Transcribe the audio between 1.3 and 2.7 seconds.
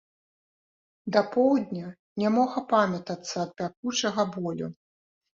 поўдня не мог